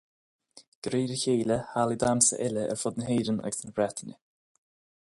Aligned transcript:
De 0.81 0.87
réir 0.93 1.11
a 1.15 1.17
chéile, 1.23 1.57
hallaí 1.75 1.97
damhsa 2.03 2.35
eile 2.45 2.63
ar 2.71 2.79
fud 2.85 2.95
na 2.99 3.07
hÉireann 3.11 3.43
agus 3.47 3.61
na 3.65 3.75
Breataine. 3.77 4.15